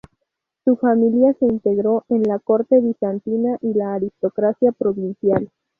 [0.65, 5.51] Su familia se integró en la corte bizantina y la aristocracia provincial.